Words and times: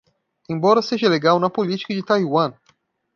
Embora 0.49 0.81
seja 0.81 1.07
legal 1.07 1.39
na 1.39 1.47
política 1.47 1.93
de 1.93 2.03
Taiwan 2.03 2.51